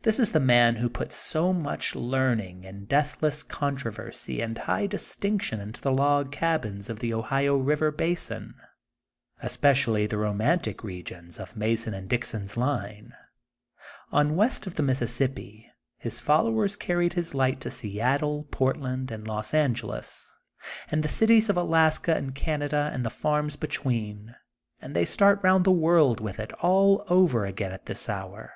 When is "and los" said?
19.10-19.52